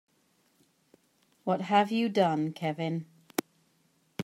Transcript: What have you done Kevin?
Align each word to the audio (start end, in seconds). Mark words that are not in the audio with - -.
What 1.43 1.61
have 1.61 1.91
you 1.91 2.09
done 2.09 2.53
Kevin? 2.53 3.05